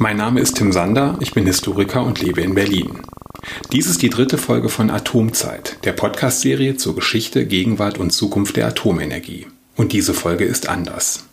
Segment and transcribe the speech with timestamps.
[0.00, 2.98] Mein Name ist Tim Sander, ich bin Historiker und lebe in Berlin.
[3.70, 8.66] Dies ist die dritte Folge von Atomzeit, der Podcast-Serie zur Geschichte, Gegenwart und Zukunft der
[8.66, 9.46] Atomenergie.
[9.76, 11.26] Und diese Folge ist anders.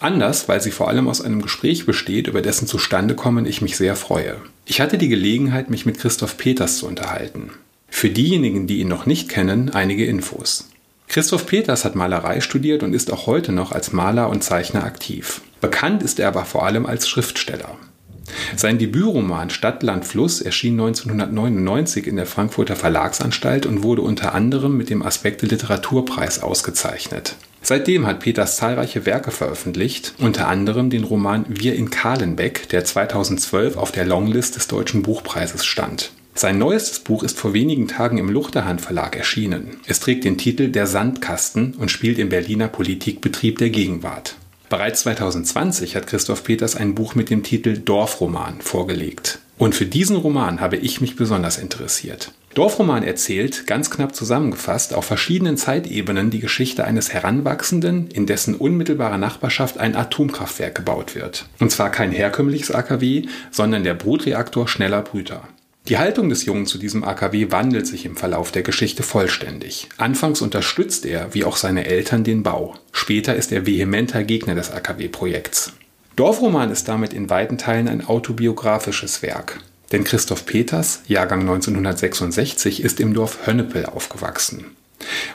[0.00, 3.96] Anders, weil sie vor allem aus einem Gespräch besteht, über dessen Zustandekommen ich mich sehr
[3.96, 4.36] freue.
[4.64, 7.50] Ich hatte die Gelegenheit, mich mit Christoph Peters zu unterhalten.
[7.88, 10.70] Für diejenigen, die ihn noch nicht kennen, einige Infos.
[11.08, 15.42] Christoph Peters hat Malerei studiert und ist auch heute noch als Maler und Zeichner aktiv.
[15.60, 17.76] Bekannt ist er aber vor allem als Schriftsteller.
[18.54, 24.76] Sein Debütroman Stadt, Land, Fluss erschien 1999 in der Frankfurter Verlagsanstalt und wurde unter anderem
[24.76, 27.36] mit dem Aspekte Literaturpreis ausgezeichnet.
[27.62, 33.76] Seitdem hat Peters zahlreiche Werke veröffentlicht, unter anderem den Roman Wir in Kahlenbeck, der 2012
[33.76, 36.12] auf der Longlist des Deutschen Buchpreises stand.
[36.34, 39.78] Sein neuestes Buch ist vor wenigen Tagen im Luchterhand Verlag erschienen.
[39.86, 44.36] Es trägt den Titel Der Sandkasten und spielt im Berliner Politikbetrieb der Gegenwart.
[44.68, 49.38] Bereits 2020 hat Christoph Peters ein Buch mit dem Titel Dorfroman vorgelegt.
[49.58, 52.32] Und für diesen Roman habe ich mich besonders interessiert.
[52.54, 59.18] Dorfroman erzählt, ganz knapp zusammengefasst, auf verschiedenen Zeitebenen die Geschichte eines Heranwachsenden, in dessen unmittelbarer
[59.18, 61.46] Nachbarschaft ein Atomkraftwerk gebaut wird.
[61.60, 65.42] Und zwar kein herkömmliches AKW, sondern der Brutreaktor Schneller Brüter.
[65.88, 69.88] Die Haltung des Jungen zu diesem AKW wandelt sich im Verlauf der Geschichte vollständig.
[69.98, 72.74] Anfangs unterstützt er, wie auch seine Eltern, den Bau.
[72.90, 75.74] Später ist er vehementer Gegner des AKW-Projekts.
[76.16, 79.60] Dorfroman ist damit in weiten Teilen ein autobiografisches Werk.
[79.92, 84.64] Denn Christoph Peters, Jahrgang 1966, ist im Dorf Hönnepel aufgewachsen.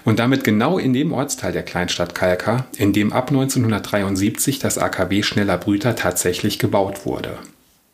[0.04, 5.24] Und damit genau in dem Ortsteil der Kleinstadt Kalka, in dem ab 1973 das AKW
[5.24, 7.38] Schneller Brüter tatsächlich gebaut wurde.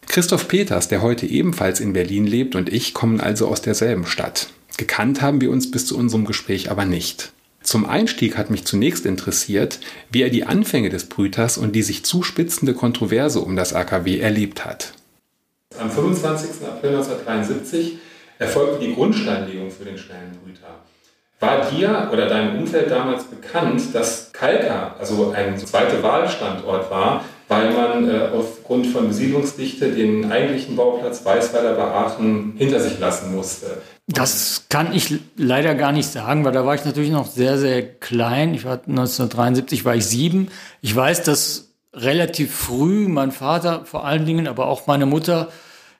[0.08, 4.48] Christoph Peters, der heute ebenfalls in Berlin lebt, und ich kommen also aus derselben Stadt.
[4.78, 7.32] Gekannt haben wir uns bis zu unserem Gespräch aber nicht.
[7.62, 12.06] Zum Einstieg hat mich zunächst interessiert, wie er die Anfänge des Brüters und die sich
[12.06, 14.94] zuspitzende Kontroverse um das AKW erlebt hat.
[15.78, 16.66] Am 25.
[16.66, 17.98] April 1973
[18.40, 20.86] erfolgte die Grundsteinlegung für den schnellen Brüter.
[21.40, 27.74] War dir oder deinem Umfeld damals bekannt, dass Kalka, also ein zweiter Wahlstandort war, weil
[27.74, 33.82] man äh, aufgrund von Besiedlungsdichte den eigentlichen Bauplatz Weißweiler bei Aachen hinter sich lassen musste.
[34.08, 37.84] Das kann ich leider gar nicht sagen, weil da war ich natürlich noch sehr, sehr
[37.84, 38.54] klein.
[38.54, 40.50] Ich war 1973 war ich sieben.
[40.82, 45.50] Ich weiß, dass relativ früh mein Vater vor allen Dingen, aber auch meine Mutter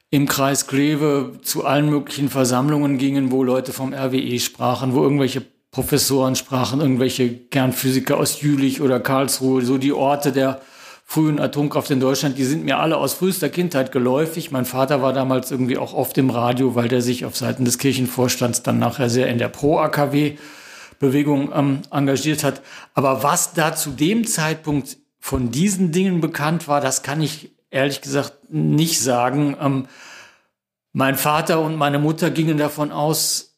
[0.10, 5.44] im Kreis Kleve zu allen möglichen Versammlungen gingen, wo Leute vom RWE sprachen, wo irgendwelche
[5.72, 10.62] Professoren sprachen, irgendwelche Kernphysiker aus Jülich oder Karlsruhe, so die Orte der
[11.10, 14.52] frühen Atomkraft in Deutschland, die sind mir alle aus frühester Kindheit geläufig.
[14.52, 17.78] Mein Vater war damals irgendwie auch oft im Radio, weil der sich auf Seiten des
[17.78, 22.62] Kirchenvorstands dann nachher sehr in der Pro-AKW-Bewegung ähm, engagiert hat.
[22.94, 28.02] Aber was da zu dem Zeitpunkt von diesen Dingen bekannt war, das kann ich ehrlich
[28.02, 29.56] gesagt nicht sagen.
[29.62, 29.88] Ähm,
[30.92, 33.58] mein Vater und meine Mutter gingen davon aus,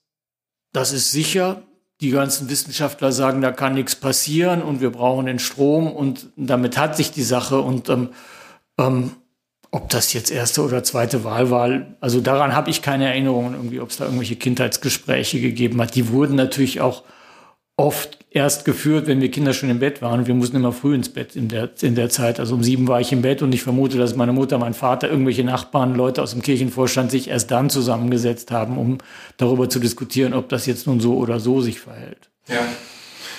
[0.71, 1.63] das ist sicher,
[2.01, 6.77] die ganzen Wissenschaftler sagen, da kann nichts passieren und wir brauchen den Strom und damit
[6.77, 8.09] hat sich die Sache und ähm,
[8.77, 9.11] ähm,
[9.71, 13.81] ob das jetzt erste oder zweite Wahl war, also daran habe ich keine Erinnerungen irgendwie,
[13.81, 15.93] ob es da irgendwelche Kindheitsgespräche gegeben hat.
[15.93, 17.03] Die wurden natürlich auch
[17.79, 20.28] oft erst geführt, wenn wir Kinder schon im Bett waren.
[20.28, 22.40] Wir mussten immer früh ins Bett in der, in der Zeit.
[22.40, 25.09] Also um sieben war ich im Bett und ich vermute, dass meine Mutter, mein Vater,
[25.09, 29.00] irgendwelche Nachbarn, Leute aus dem Kirchenvorstand sich erst dann zusammengesetzt haben, um
[29.38, 32.29] darüber zu diskutieren, ob das jetzt nun so oder so sich verhält.
[32.47, 32.68] Ja.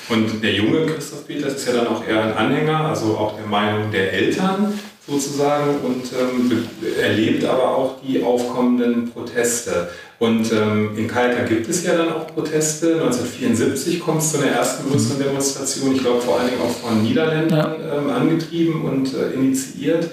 [0.08, 3.46] Und der junge Christoph Peters ist ja dann auch eher ein Anhänger, also auch der
[3.46, 4.72] Meinung der Eltern
[5.06, 6.66] sozusagen und ähm,
[7.00, 9.90] erlebt aber auch die aufkommenden Proteste.
[10.20, 12.92] Und ähm, in Kalka gibt es ja dann auch Proteste.
[12.92, 15.22] 1974 kommt es zu einer ersten größeren mhm.
[15.22, 20.10] Demonstration, ich glaube vor allen Dingen auch von Niederländern ähm, angetrieben und äh, initiiert.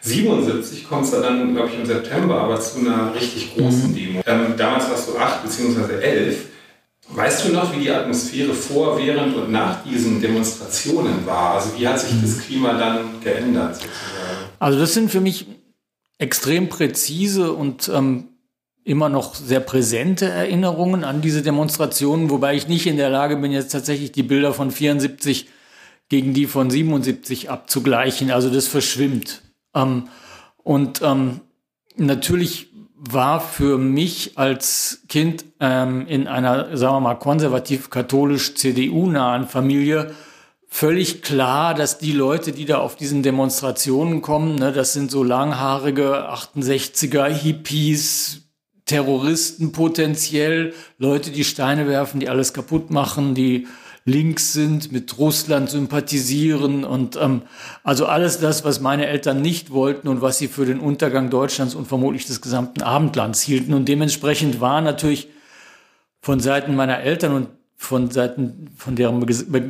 [0.00, 3.94] 77 kommt es dann, glaube ich, im September, aber zu einer richtig großen mhm.
[3.96, 4.22] Demo.
[4.26, 6.02] Ähm, damals warst du acht bzw.
[6.02, 6.46] elf.
[7.08, 11.54] Weißt du noch, wie die Atmosphäre vor, während und nach diesen Demonstrationen war?
[11.56, 12.40] Also wie hat sich das mhm.
[12.42, 13.74] Klima dann geändert?
[13.74, 14.52] Sozusagen?
[14.60, 15.46] Also das sind für mich
[16.18, 18.27] extrem präzise und ähm,
[18.88, 23.52] immer noch sehr präsente Erinnerungen an diese Demonstrationen, wobei ich nicht in der Lage bin,
[23.52, 25.46] jetzt tatsächlich die Bilder von 74
[26.08, 28.30] gegen die von 77 abzugleichen.
[28.30, 29.42] Also das verschwimmt.
[29.74, 30.08] Ähm,
[30.64, 31.42] und ähm,
[31.96, 40.14] natürlich war für mich als Kind ähm, in einer, sagen wir mal, konservativ-katholisch CDU-nahen Familie
[40.66, 45.22] völlig klar, dass die Leute, die da auf diesen Demonstrationen kommen, ne, das sind so
[45.22, 48.47] langhaarige 68er Hippies,
[48.88, 53.68] Terroristen potenziell, Leute, die Steine werfen, die alles kaputt machen, die
[54.04, 57.42] links sind, mit Russland sympathisieren und ähm,
[57.84, 61.74] also alles das, was meine Eltern nicht wollten und was sie für den Untergang Deutschlands
[61.74, 63.74] und vermutlich des gesamten Abendlands hielten.
[63.74, 65.28] Und dementsprechend war natürlich
[66.20, 69.24] von Seiten meiner Eltern und von Seiten von deren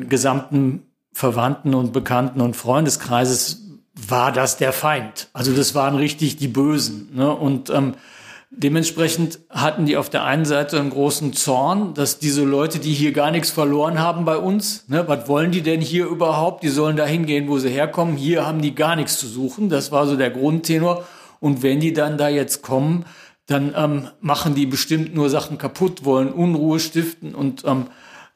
[0.09, 3.65] gesamten Verwandten und Bekannten und Freundeskreises
[4.07, 5.29] war das der Feind.
[5.33, 7.11] Also das waren richtig die Bösen.
[7.15, 7.35] Ne?
[7.35, 7.95] Und ähm,
[8.51, 13.13] dementsprechend hatten die auf der einen Seite einen großen Zorn, dass diese Leute, die hier
[13.13, 16.63] gar nichts verloren haben bei uns, ne, was wollen die denn hier überhaupt?
[16.63, 18.17] Die sollen da hingehen, wo sie herkommen.
[18.17, 19.69] Hier haben die gar nichts zu suchen.
[19.69, 21.07] Das war so der Grundtenor.
[21.41, 23.05] Und wenn die dann da jetzt kommen,
[23.47, 27.35] dann ähm, machen die bestimmt nur Sachen kaputt, wollen Unruhe stiften.
[27.35, 27.87] Und ähm,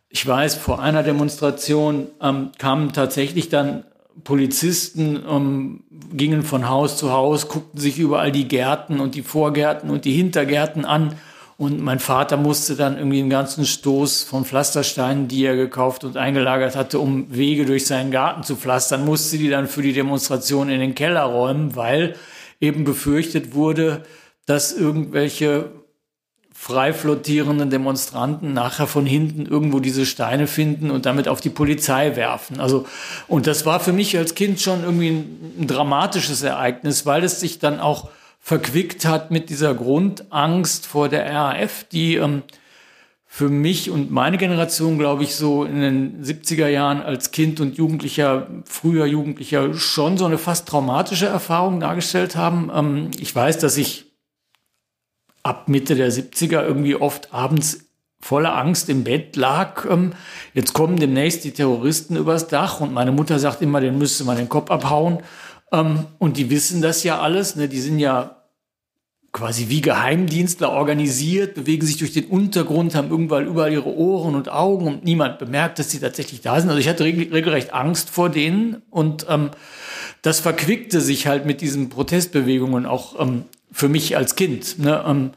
[0.08, 3.85] ich weiß, vor einer Demonstration ähm, kamen tatsächlich dann
[4.25, 9.91] Polizisten ähm, gingen von Haus zu Haus, guckten sich überall die Gärten und die Vorgärten
[9.91, 11.14] und die Hintergärten an.
[11.59, 16.17] Und mein Vater musste dann irgendwie einen ganzen Stoß von Pflastersteinen, die er gekauft und
[16.17, 20.70] eingelagert hatte, um Wege durch seinen Garten zu pflastern, musste die dann für die Demonstration
[20.70, 22.17] in den Keller räumen, weil
[22.61, 24.03] eben befürchtet wurde,
[24.47, 25.70] dass irgendwelche
[26.62, 32.14] frei flottierenden Demonstranten nachher von hinten irgendwo diese Steine finden und damit auf die Polizei
[32.14, 32.61] werfen.
[32.61, 32.87] Also,
[33.26, 37.41] und das war für mich als Kind schon irgendwie ein, ein dramatisches Ereignis, weil es
[37.41, 42.44] sich dann auch verquickt hat mit dieser Grundangst vor der RAF, die ähm,
[43.26, 47.76] für mich und meine Generation, glaube ich, so in den 70er Jahren als Kind und
[47.76, 52.70] Jugendlicher, früher Jugendlicher, schon so eine fast traumatische Erfahrung dargestellt haben.
[52.73, 54.12] Ähm, ich weiß, dass ich
[55.43, 57.87] ab Mitte der 70er irgendwie oft abends
[58.21, 59.85] voller Angst im Bett lag.
[59.91, 60.12] Ähm,
[60.55, 64.37] jetzt kommen demnächst die Terroristen übers Dach und meine Mutter sagt immer, den müsste man
[64.37, 65.19] den Kopf abhauen.
[65.73, 67.56] Ähm, und die wissen das ja alles.
[67.56, 67.69] Ne?
[67.69, 68.37] Die sind ja
[69.33, 74.50] quasi wie Geheimdienstler organisiert, bewegen sich durch den Untergrund, haben irgendwann überall ihre Ohren und
[74.50, 76.69] Augen und niemand bemerkt, dass sie tatsächlich da sind.
[76.69, 79.50] Also ich hatte regelrecht Angst vor denen und ähm,
[80.21, 84.78] das verquickte sich halt mit diesen Protestbewegungen auch ähm, für mich als Kind.
[84.78, 85.02] Ne?
[85.06, 85.30] Ähm,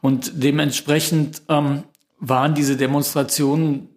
[0.00, 1.82] und dementsprechend ähm,
[2.18, 3.88] waren diese Demonstrationen,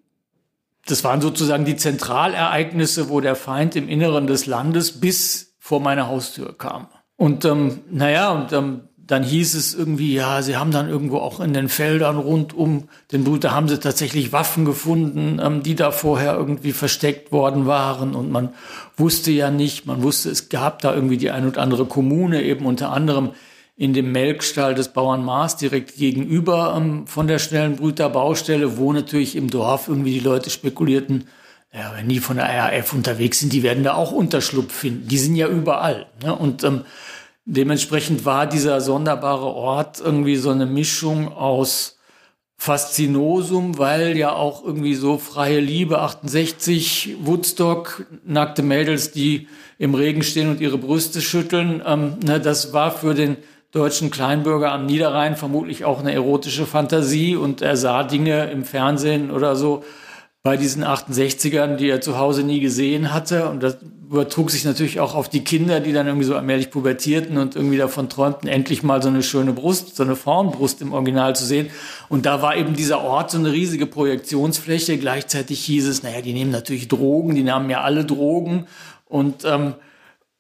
[0.85, 6.07] das waren sozusagen die Zentralereignisse, wo der Feind im Inneren des Landes bis vor meine
[6.07, 6.87] Haustür kam.
[7.15, 11.41] Und ähm, naja, und ähm, dann hieß es irgendwie, ja, sie haben dann irgendwo auch
[11.41, 15.91] in den Feldern rund um den da haben sie tatsächlich Waffen gefunden, ähm, die da
[15.91, 18.15] vorher irgendwie versteckt worden waren.
[18.15, 18.49] Und man
[18.95, 22.65] wusste ja nicht, man wusste, es gab da irgendwie die ein und andere Kommune, eben
[22.65, 23.31] unter anderem
[23.75, 29.35] in dem Melkstall des Bauern Maas direkt gegenüber ähm, von der Schnellenbrüter Baustelle, wo natürlich
[29.35, 31.27] im Dorf irgendwie die Leute spekulierten,
[31.73, 35.07] ja, wenn die von der RAF unterwegs sind, die werden da auch Unterschlupf finden.
[35.07, 36.05] Die sind ja überall.
[36.23, 36.35] Ne?
[36.35, 36.81] Und ähm,
[37.45, 41.97] dementsprechend war dieser sonderbare Ort irgendwie so eine Mischung aus
[42.57, 49.47] Faszinosum, weil ja auch irgendwie so freie Liebe, 68, Woodstock, nackte Mädels, die
[49.79, 51.81] im Regen stehen und ihre Brüste schütteln.
[51.85, 53.37] Ähm, ne, das war für den
[53.73, 59.31] deutschen Kleinbürger am Niederrhein vermutlich auch eine erotische Fantasie und er sah Dinge im Fernsehen
[59.31, 59.83] oder so
[60.43, 63.49] bei diesen 68ern, die er zu Hause nie gesehen hatte.
[63.49, 63.77] Und das
[64.11, 67.77] übertrug sich natürlich auch auf die Kinder, die dann irgendwie so allmählich pubertierten und irgendwie
[67.77, 71.69] davon träumten, endlich mal so eine schöne Brust, so eine Frauenbrust im Original zu sehen.
[72.09, 74.97] Und da war eben dieser Ort so eine riesige Projektionsfläche.
[74.97, 78.67] Gleichzeitig hieß es, naja, die nehmen natürlich Drogen, die nahmen ja alle Drogen.
[79.07, 79.75] Und ähm,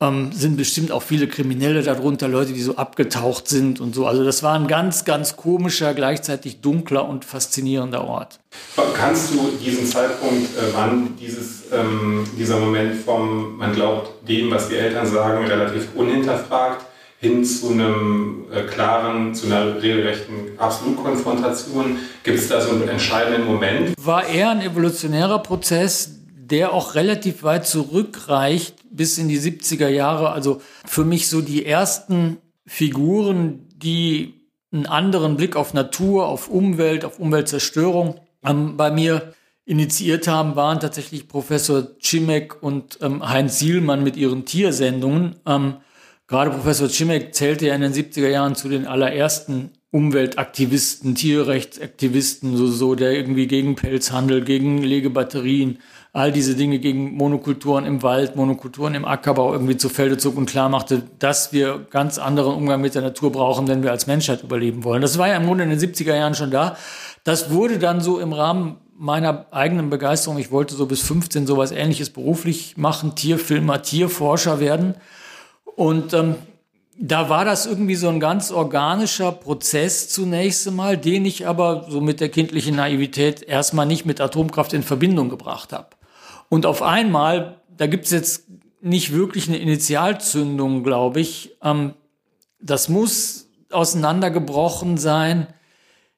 [0.03, 4.05] ähm, sind bestimmt auch viele Kriminelle darunter, Leute, die so abgetaucht sind und so.
[4.05, 8.39] Also das war ein ganz, ganz komischer, gleichzeitig dunkler und faszinierender Ort.
[8.95, 14.69] Kannst du diesen Zeitpunkt, äh, wann dieses, ähm, dieser Moment vom, man glaubt dem, was
[14.69, 16.85] die Eltern sagen, relativ unhinterfragt,
[17.19, 23.45] hin zu einem äh, klaren, zu einer regelrechten Absolutkonfrontation, gibt es da so einen entscheidenden
[23.45, 23.93] Moment?
[23.97, 26.11] War eher ein evolutionärer Prozess,
[26.49, 30.31] der auch relativ weit zurückreicht bis in die 70er Jahre.
[30.31, 34.33] Also für mich so die ersten Figuren, die
[34.71, 39.33] einen anderen Blick auf Natur, auf Umwelt, auf Umweltzerstörung ähm, bei mir
[39.65, 45.37] initiiert haben, waren tatsächlich Professor Cimek und ähm, Heinz Sielmann mit ihren Tiersendungen.
[45.45, 45.77] Ähm,
[46.27, 52.65] gerade Professor Cimek zählte ja in den 70er Jahren zu den allerersten Umweltaktivisten, Tierrechtsaktivisten, so,
[52.67, 55.77] so, der irgendwie gegen Pelzhandel, gegen Legebatterien,
[56.13, 60.45] all diese Dinge gegen Monokulturen im Wald, Monokulturen im Ackerbau irgendwie zu Felde zog und
[60.45, 64.43] klar machte, dass wir ganz anderen Umgang mit der Natur brauchen, wenn wir als Menschheit
[64.43, 65.01] überleben wollen.
[65.01, 66.77] Das war ja im Grunde in den 70er Jahren schon da.
[67.23, 71.71] Das wurde dann so im Rahmen meiner eigenen Begeisterung, ich wollte so bis 15 sowas
[71.71, 74.93] ähnliches beruflich machen, Tierfilmer, Tierforscher werden.
[75.75, 76.35] Und ähm,
[76.99, 82.01] da war das irgendwie so ein ganz organischer Prozess zunächst einmal, den ich aber so
[82.01, 85.87] mit der kindlichen Naivität erstmal nicht mit Atomkraft in Verbindung gebracht habe.
[86.53, 88.43] Und auf einmal, da gibt's jetzt
[88.79, 91.57] nicht wirklich eine Initialzündung, glaube ich.
[91.63, 91.95] Ähm,
[92.61, 95.47] das muss auseinandergebrochen sein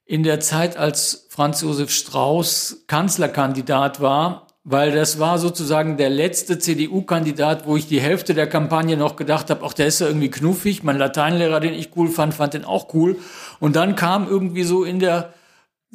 [0.04, 6.58] in der Zeit, als Franz Josef Strauß Kanzlerkandidat war weil das war sozusagen der letzte
[6.58, 10.32] CDU-Kandidat, wo ich die Hälfte der Kampagne noch gedacht habe, ach, der ist ja irgendwie
[10.32, 10.82] knuffig.
[10.82, 13.18] Mein Lateinlehrer, den ich cool fand, fand den auch cool.
[13.60, 15.36] Und dann kam irgendwie so in der,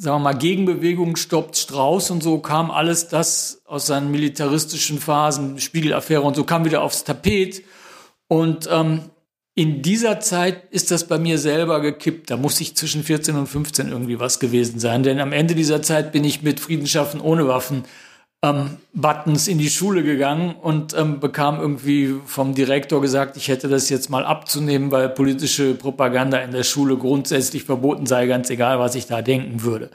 [0.01, 5.59] sagen wir mal, Gegenbewegung stoppt Strauß und so kam alles das aus seinen militaristischen Phasen,
[5.59, 7.63] Spiegelaffäre und so kam wieder aufs Tapet.
[8.27, 9.11] Und ähm,
[9.53, 12.31] in dieser Zeit ist das bei mir selber gekippt.
[12.31, 15.03] Da muss ich zwischen 14 und 15 irgendwie was gewesen sein.
[15.03, 17.83] Denn am Ende dieser Zeit bin ich mit Frieden schaffen ohne Waffen
[18.43, 23.67] ähm, Buttons in die Schule gegangen und ähm, bekam irgendwie vom Direktor gesagt, ich hätte
[23.67, 28.79] das jetzt mal abzunehmen, weil politische Propaganda in der Schule grundsätzlich verboten sei, ganz egal,
[28.79, 29.91] was ich da denken würde.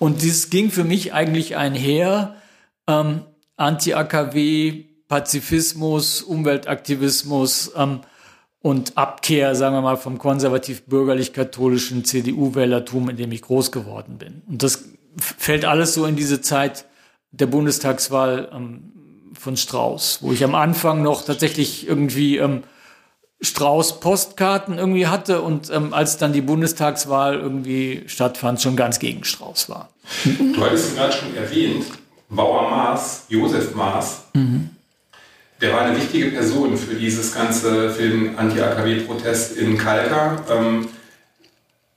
[0.00, 2.34] Und dieses ging für mich eigentlich einher,
[2.88, 3.20] ähm,
[3.56, 8.00] Anti-AKW, Pazifismus, Umweltaktivismus ähm,
[8.60, 14.42] und Abkehr, sagen wir mal, vom konservativ-bürgerlich-katholischen CDU-Wählertum, in dem ich groß geworden bin.
[14.48, 14.84] Und das
[15.16, 16.86] fällt alles so in diese Zeit
[17.38, 18.92] der Bundestagswahl ähm,
[19.38, 22.62] von Strauß, wo ich am Anfang noch tatsächlich irgendwie ähm,
[23.40, 29.24] Strauß Postkarten irgendwie hatte und ähm, als dann die Bundestagswahl irgendwie stattfand, schon ganz gegen
[29.24, 29.90] Strauß war.
[30.24, 31.84] Du hattest ihn gerade schon erwähnt,
[32.28, 34.70] Bauer Maas, Josef Maas, mhm.
[35.60, 40.42] der war eine wichtige Person für dieses ganze, für den Anti-AKW-Protest in Kalka.
[40.50, 40.88] Ähm,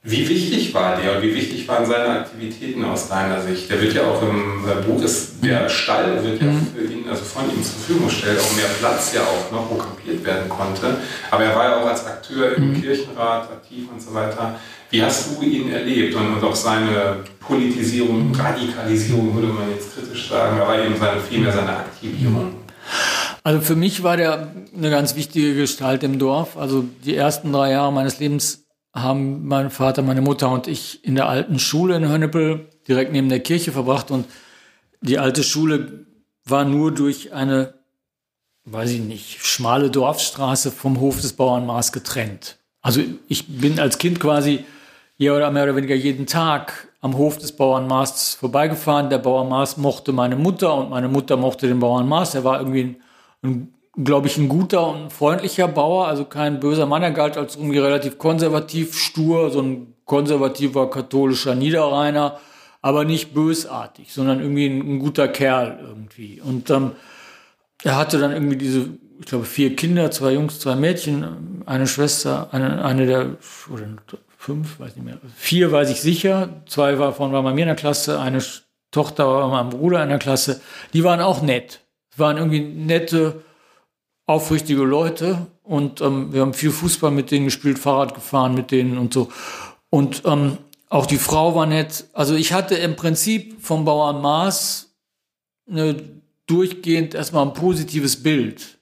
[0.04, 3.70] wie wichtig war der und wie wichtig waren seine Aktivitäten aus deiner Sicht?
[3.70, 6.68] Der wird ja auch im Buch, ist, der Stall wird ja mhm.
[6.74, 9.75] für ihn, also von ihm zur Verfügung gestellt, auch mehr Platz ja auch noch, wo
[9.75, 10.98] kampiert werden konnte.
[11.30, 12.82] Aber er war ja auch als Akteur im mhm.
[12.82, 14.58] Kirchenrat aktiv und so weiter.
[14.89, 20.30] Wie hast du ihn erlebt und, und auch seine Politisierung, Radikalisierung, würde man jetzt kritisch
[20.30, 22.56] sagen, aber eben seine, vielmehr seine Aktivierung?
[23.44, 26.56] Also für mich war der eine ganz wichtige Gestalt im Dorf.
[26.56, 28.67] Also die ersten drei Jahre meines Lebens
[29.01, 33.30] haben mein Vater, meine Mutter und ich in der alten Schule in Hönnepel direkt neben
[33.30, 34.25] der Kirche verbracht und
[35.01, 36.06] die alte Schule
[36.46, 37.74] war nur durch eine,
[38.66, 42.58] weiß ich nicht, schmale Dorfstraße vom Hof des Bauernmaß getrennt.
[42.82, 44.66] Also ich bin als Kind quasi
[45.18, 49.10] ja oder mehr oder weniger jeden Tag am Hof des Bauernmaß vorbeigefahren.
[49.10, 52.36] Der Bauernmaß mochte meine Mutter und meine Mutter mochte den Bauernmaß.
[52.36, 53.01] Er war irgendwie ein,
[53.44, 53.74] ein
[54.04, 57.04] glaube ich, ein guter und freundlicher Bauer, also kein böser Mann.
[57.04, 62.39] Er galt als irgendwie relativ konservativ, stur, so ein konservativer katholischer Niederrheiner,
[62.82, 66.42] aber nicht bösartig, sondern irgendwie ein, ein guter Kerl irgendwie.
[66.42, 66.92] Und ähm,
[67.84, 68.89] er hatte dann irgendwie diese,
[69.20, 73.38] ich glaube, vier Kinder, zwei Jungs, zwei Mädchen, eine Schwester, eine, eine der,
[73.72, 73.88] oder
[74.38, 77.75] fünf, weiß nicht mehr, vier weiß ich sicher, zwei davon waren bei mir in der
[77.75, 78.42] Klasse, eine
[78.92, 80.62] Tochter war bei meinem Bruder in der Klasse,
[80.94, 81.82] die waren auch nett.
[82.16, 83.44] Waren irgendwie nette,
[84.28, 88.98] aufrichtige Leute und ähm, wir haben viel Fußball mit denen gespielt, Fahrrad gefahren mit denen
[88.98, 89.30] und so.
[89.90, 90.58] Und ähm,
[90.90, 92.06] auch die Frau war nett.
[92.14, 94.94] Also ich hatte im Prinzip vom Bauern Maas
[95.70, 95.96] eine,
[96.46, 98.80] durchgehend erstmal ein positives Bild.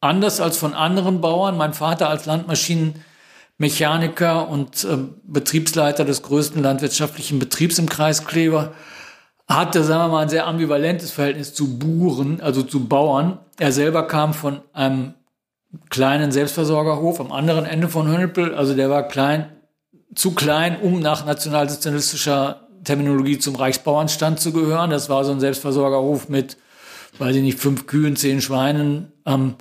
[0.00, 1.56] Anders als von anderen Bauern.
[1.56, 8.72] Mein Vater als Landmaschinenmechaniker und äh, Betriebsleiter des größten landwirtschaftlichen Betriebs im Kreis Kleber
[9.48, 13.38] hatte, sagen wir mal, ein sehr ambivalentes Verhältnis zu Buren, also zu Bauern.
[13.58, 15.14] Er selber kam von einem
[15.90, 18.54] kleinen Selbstversorgerhof am anderen Ende von Hönnepel.
[18.54, 19.46] Also der war klein,
[20.14, 24.90] zu klein, um nach nationalsozialistischer Terminologie zum Reichsbauernstand zu gehören.
[24.90, 26.56] Das war so ein Selbstversorgerhof mit,
[27.18, 29.12] weiß ich nicht, fünf Kühen, zehn Schweinen.
[29.24, 29.54] Ähm,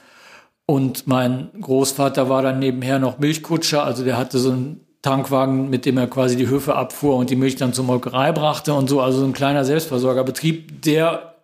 [0.66, 3.84] und mein Großvater war dann nebenher noch Milchkutscher.
[3.84, 7.36] Also der hatte so ein Tankwagen, mit dem er quasi die Höfe abfuhr und die
[7.36, 9.02] Milch dann zur Molkerei brachte und so.
[9.02, 11.36] Also ein kleiner Selbstversorgerbetrieb, der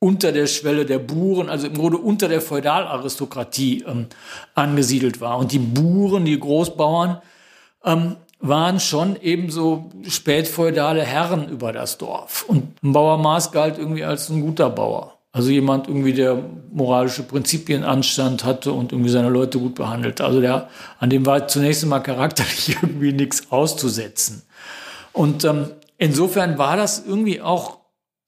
[0.00, 4.06] unter der Schwelle der Buren, also im Grunde unter der Feudalaristokratie ähm,
[4.54, 5.38] angesiedelt war.
[5.38, 7.20] Und die Buren, die Großbauern,
[7.84, 12.44] ähm, waren schon ebenso spätfeudale Herren über das Dorf.
[12.46, 15.17] Und ein Bauer Maß galt irgendwie als ein guter Bauer.
[15.30, 16.42] Also jemand irgendwie, der
[16.72, 20.20] moralische Prinzipien Anstand hatte und irgendwie seine Leute gut behandelt.
[20.20, 20.68] Also der,
[20.98, 24.42] an dem war zunächst einmal charakterlich irgendwie nichts auszusetzen.
[25.12, 27.78] Und ähm, insofern war das irgendwie auch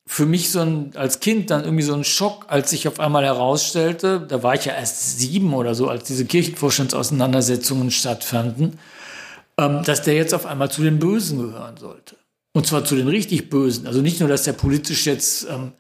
[0.07, 3.25] für mich so ein, als Kind dann irgendwie so ein Schock, als sich auf einmal
[3.25, 8.81] herausstellte, da war ich ja erst sieben oder so, als diese Kirchenvorstandsauseinandersetzungen stattfanden,
[9.57, 12.17] ähm, dass der jetzt auf einmal zu den Bösen gehören sollte.
[12.53, 13.87] Und zwar zu den richtig Bösen.
[13.87, 15.73] Also nicht nur, dass der politisch jetzt ähm,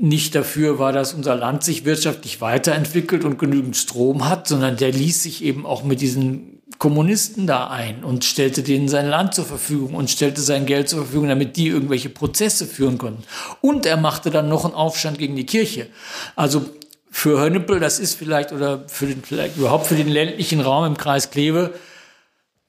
[0.00, 4.92] nicht dafür war, dass unser Land sich wirtschaftlich weiterentwickelt und genügend Strom hat, sondern der
[4.92, 9.44] ließ sich eben auch mit diesen Kommunisten da ein und stellte denen sein Land zur
[9.44, 13.24] Verfügung und stellte sein Geld zur Verfügung, damit die irgendwelche Prozesse führen konnten.
[13.60, 15.88] Und er machte dann noch einen Aufstand gegen die Kirche.
[16.36, 16.66] Also
[17.10, 20.96] für Hönnepel, das ist vielleicht, oder für den, vielleicht überhaupt für den ländlichen Raum im
[20.96, 21.74] Kreis Kleve,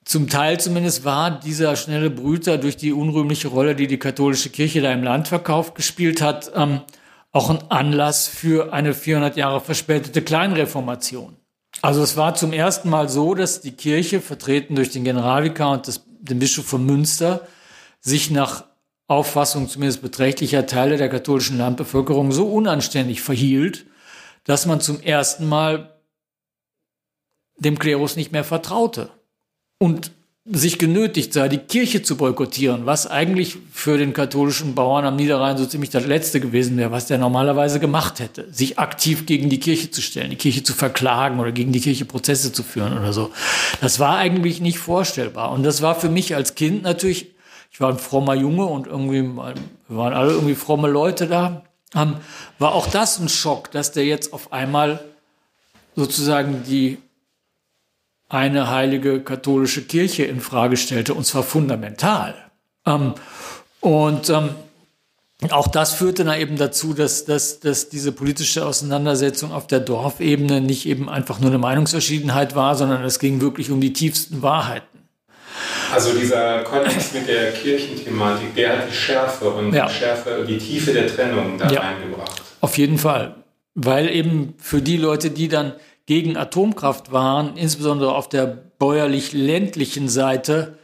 [0.04, 4.82] zum Teil zumindest war dieser schnelle Brüter durch die unrühmliche Rolle, die die katholische Kirche
[4.82, 6.82] da im Landverkauf gespielt hat, ähm,
[7.32, 11.38] auch ein Anlass für eine 400 Jahre verspätete Kleinreformation.
[11.82, 15.88] Also es war zum ersten Mal so, dass die Kirche, vertreten durch den Generalvikar und
[15.88, 17.48] das, den Bischof von Münster,
[18.02, 18.66] sich nach
[19.08, 23.86] Auffassung zumindest beträchtlicher Teile der katholischen Landbevölkerung so unanständig verhielt,
[24.44, 26.00] dass man zum ersten Mal
[27.58, 29.10] dem Klerus nicht mehr vertraute.
[29.78, 30.12] Und
[30.46, 35.58] sich genötigt sah, die Kirche zu boykottieren, was eigentlich für den katholischen Bauern am Niederrhein
[35.58, 39.60] so ziemlich das Letzte gewesen wäre, was der normalerweise gemacht hätte, sich aktiv gegen die
[39.60, 43.14] Kirche zu stellen, die Kirche zu verklagen oder gegen die Kirche Prozesse zu führen oder
[43.14, 43.32] so.
[43.82, 45.52] Das war eigentlich nicht vorstellbar.
[45.52, 47.28] Und das war für mich als Kind natürlich,
[47.72, 49.54] ich war ein frommer Junge und irgendwie, wir
[49.90, 51.64] waren alle irgendwie fromme Leute da,
[52.60, 55.04] war auch das ein Schock, dass der jetzt auf einmal
[55.96, 56.98] sozusagen die
[58.30, 62.36] eine heilige katholische Kirche in Frage stellte, und zwar fundamental.
[62.86, 63.16] Ähm,
[63.82, 64.50] und ähm,
[65.52, 70.62] auch das führte dann eben dazu, dass, dass, dass diese politische Auseinandersetzung auf der Dorfebene
[70.62, 74.86] nicht eben einfach nur eine Meinungsverschiedenheit war, sondern es ging wirklich um die tiefsten Wahrheiten.
[75.94, 79.88] Also dieser Kontext mit der Kirchenthematik, der hat die Schärfe und ja.
[79.88, 81.82] die Schärfe, die Tiefe der Trennung da ja.
[81.82, 82.42] reingebracht.
[82.62, 83.36] Auf jeden Fall.
[83.76, 85.74] Weil eben für die Leute, die dann
[86.10, 90.80] gegen Atomkraft waren, insbesondere auf der bäuerlich-ländlichen Seite,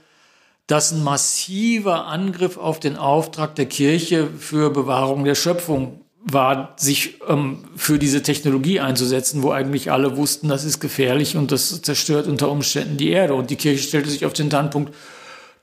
[0.67, 7.21] das ein massiver Angriff auf den Auftrag der Kirche für Bewahrung der Schöpfung war, sich
[7.27, 12.27] ähm, für diese Technologie einzusetzen, wo eigentlich alle wussten, das ist gefährlich und das zerstört
[12.27, 13.33] unter Umständen die Erde.
[13.33, 14.93] Und die Kirche stellte sich auf den Standpunkt,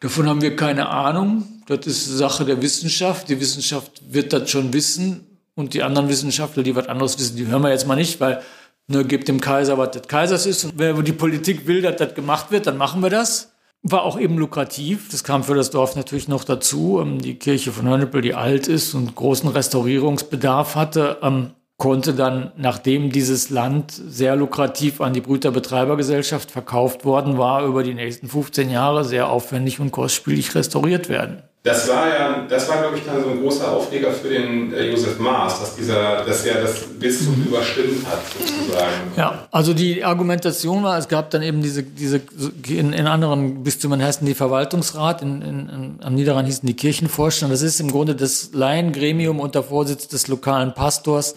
[0.00, 4.72] davon haben wir keine Ahnung, das ist Sache der Wissenschaft, die Wissenschaft wird das schon
[4.72, 5.28] wissen.
[5.54, 8.42] Und die anderen Wissenschaftler, die was anderes wissen, die hören wir jetzt mal nicht, weil
[8.88, 10.64] ne, gibt dem Kaiser, was des Kaisers ist.
[10.64, 13.52] Und wenn die Politik will, dass das gemacht wird, dann machen wir das.
[13.82, 15.08] War auch eben lukrativ.
[15.10, 17.00] Das kam für das Dorf natürlich noch dazu.
[17.00, 22.52] Ähm, die Kirche von Hönnepel, die alt ist und großen Restaurierungsbedarf hatte, ähm, konnte dann,
[22.56, 28.28] nachdem dieses Land sehr lukrativ an die Brüter Betreibergesellschaft verkauft worden war, über die nächsten
[28.28, 31.42] 15 Jahre sehr aufwendig und kostspielig restauriert werden.
[31.64, 34.90] Das war ja, das war, glaube ich, dann so ein großer Aufreger für den äh,
[34.90, 37.46] Josef Maas, dass dieser, dass er das Bistum mhm.
[37.46, 39.12] überstimmt hat, sozusagen.
[39.16, 42.20] Ja, also die Argumentation war, es gab dann eben diese, diese
[42.66, 47.52] in, in anderen Bistümern heißen die Verwaltungsrat, in, in, in, am Niederrhein hießen die Kirchenvorstand.
[47.52, 51.36] Das ist im Grunde das Laiengremium unter Vorsitz des lokalen Pastors,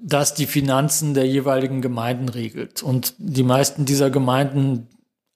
[0.00, 2.82] das die Finanzen der jeweiligen Gemeinden regelt.
[2.82, 4.88] Und die meisten dieser Gemeinden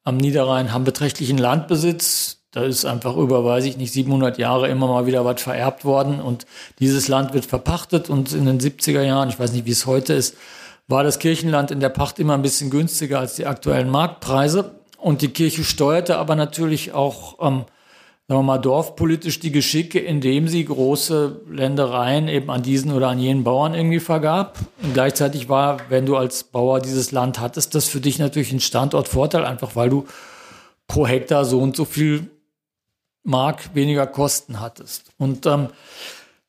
[0.03, 4.87] am Niederrhein haben beträchtlichen Landbesitz, da ist einfach über, weiß ich nicht, 700 Jahre immer
[4.87, 6.47] mal wieder was vererbt worden und
[6.79, 10.13] dieses Land wird verpachtet und in den 70er Jahren, ich weiß nicht, wie es heute
[10.13, 10.37] ist,
[10.87, 15.23] war das Kirchenland in der Pacht immer ein bisschen günstiger als die aktuellen Marktpreise und
[15.23, 17.65] die Kirche steuerte aber natürlich auch, ähm,
[18.29, 23.19] sagen wir mal, dorfpolitisch die Geschicke, indem sie große Ländereien eben an diesen oder an
[23.19, 24.59] jenen Bauern irgendwie vergab.
[24.83, 28.61] Und gleichzeitig war, wenn du als Bauer dieses Land hattest, das für dich natürlich ein
[28.61, 30.07] Standortvorteil, einfach weil du
[30.87, 32.31] pro Hektar so und so viel
[33.25, 35.11] Mark weniger Kosten hattest.
[35.19, 35.69] Und ähm,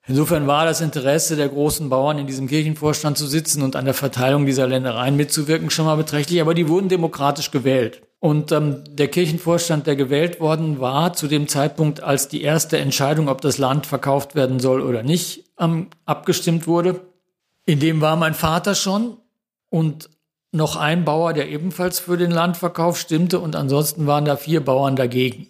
[0.08, 3.94] insofern war das Interesse der großen Bauern, in diesem Kirchenvorstand zu sitzen und an der
[3.94, 6.42] Verteilung dieser Ländereien mitzuwirken, schon mal beträchtlich.
[6.42, 8.02] Aber die wurden demokratisch gewählt.
[8.20, 13.28] Und ähm, der Kirchenvorstand, der gewählt worden war, zu dem Zeitpunkt, als die erste Entscheidung,
[13.28, 17.02] ob das Land verkauft werden soll oder nicht, ähm, abgestimmt wurde,
[17.66, 19.18] in dem war mein Vater schon
[19.70, 20.10] und
[20.54, 23.40] noch ein Bauer, der ebenfalls für den Landverkauf stimmte.
[23.40, 25.48] Und ansonsten waren da vier Bauern dagegen.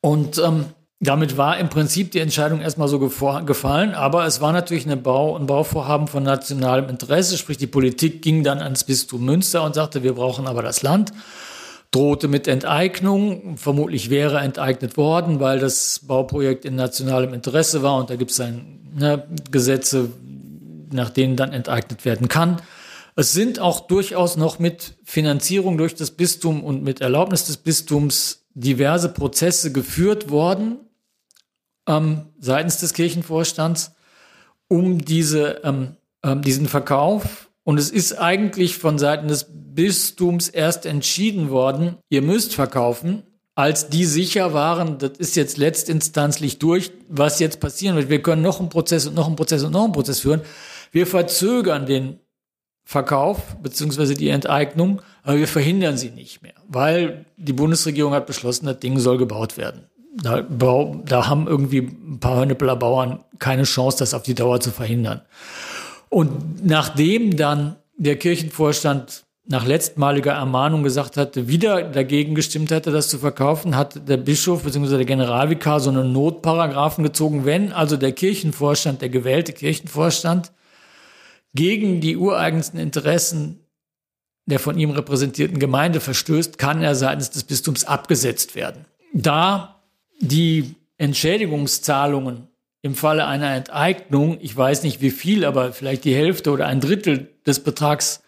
[0.00, 0.66] Und ähm,
[1.00, 5.36] damit war im Prinzip die Entscheidung erstmal so gefallen, aber es war natürlich eine Bau,
[5.36, 10.02] ein Bauvorhaben von nationalem Interesse, sprich die Politik ging dann ans Bistum Münster und sagte,
[10.02, 11.12] wir brauchen aber das Land,
[11.92, 18.10] drohte mit Enteignung, vermutlich wäre enteignet worden, weil das Bauprojekt in nationalem Interesse war und
[18.10, 20.10] da gibt es ne, Gesetze,
[20.90, 22.60] nach denen dann enteignet werden kann.
[23.14, 28.47] Es sind auch durchaus noch mit Finanzierung durch das Bistum und mit Erlaubnis des Bistums
[28.54, 30.78] diverse Prozesse geführt worden
[31.88, 33.92] ähm, seitens des Kirchenvorstands
[34.68, 37.50] um diese, ähm, ähm, diesen Verkauf.
[37.64, 43.22] Und es ist eigentlich von Seiten des Bistums erst entschieden worden, ihr müsst verkaufen,
[43.54, 48.08] als die sicher waren, das ist jetzt letztinstanzlich durch, was jetzt passieren wird.
[48.08, 50.42] Wir können noch einen Prozess und noch einen Prozess und noch einen Prozess führen.
[50.92, 52.20] Wir verzögern den
[52.90, 58.64] Verkauf beziehungsweise die Enteignung, aber wir verhindern sie nicht mehr, weil die Bundesregierung hat beschlossen,
[58.64, 59.90] das Ding soll gebaut werden.
[60.14, 64.70] Da, da haben irgendwie ein paar Hönnepeler Bauern keine Chance, das auf die Dauer zu
[64.70, 65.20] verhindern.
[66.08, 73.10] Und nachdem dann der Kirchenvorstand nach letztmaliger Ermahnung gesagt hatte, wieder dagegen gestimmt hatte, das
[73.10, 74.96] zu verkaufen, hat der Bischof bzw.
[74.96, 80.52] der Generalvikar so einen Notparagraphen gezogen, wenn also der Kirchenvorstand, der gewählte Kirchenvorstand,
[81.54, 83.60] gegen die ureigensten Interessen
[84.48, 88.86] der von ihm repräsentierten Gemeinde verstößt, kann er seitens des Bistums abgesetzt werden.
[89.12, 89.82] Da
[90.20, 92.48] die Entschädigungszahlungen
[92.80, 96.80] im Falle einer Enteignung, ich weiß nicht wie viel, aber vielleicht die Hälfte oder ein
[96.80, 98.22] Drittel des Betrags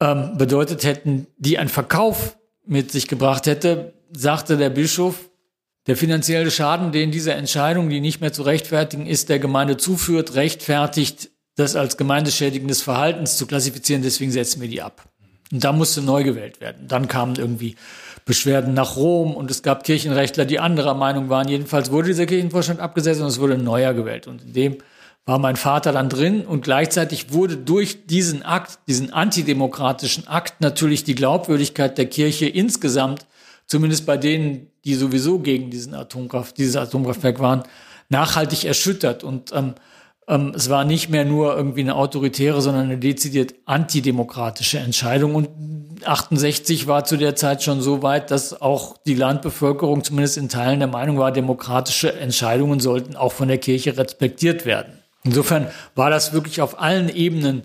[0.00, 5.28] ähm, bedeutet hätten, die ein Verkauf mit sich gebracht hätte, sagte der Bischof,
[5.88, 10.36] der finanzielle Schaden, den diese Entscheidung, die nicht mehr zu rechtfertigen ist, der Gemeinde zuführt,
[10.36, 15.08] rechtfertigt das als gemeindeschädigendes Verhaltens zu klassifizieren, deswegen setzen wir die ab.
[15.52, 16.88] Und da musste neu gewählt werden.
[16.88, 17.76] Dann kamen irgendwie
[18.24, 21.48] Beschwerden nach Rom und es gab Kirchenrechtler, die anderer Meinung waren.
[21.48, 24.26] Jedenfalls wurde dieser Kirchenvorstand abgesetzt und es wurde ein neuer gewählt.
[24.26, 24.78] Und in dem
[25.26, 31.04] war mein Vater dann drin und gleichzeitig wurde durch diesen Akt, diesen antidemokratischen Akt natürlich
[31.04, 33.26] die Glaubwürdigkeit der Kirche insgesamt,
[33.66, 37.62] zumindest bei denen, die sowieso gegen diesen Atomkraft, dieses Atomkraftwerk waren,
[38.08, 39.22] nachhaltig erschüttert.
[39.22, 39.74] Und ähm,
[40.28, 45.34] ähm, es war nicht mehr nur irgendwie eine autoritäre, sondern eine dezidiert antidemokratische Entscheidung.
[45.34, 45.48] Und
[46.04, 50.80] 68 war zu der Zeit schon so weit, dass auch die Landbevölkerung zumindest in Teilen
[50.80, 55.02] der Meinung war, demokratische Entscheidungen sollten auch von der Kirche respektiert werden.
[55.24, 57.62] Insofern war das wirklich auf allen Ebenen